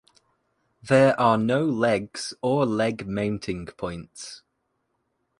[0.81, 4.41] There are no legs or leg mounting points.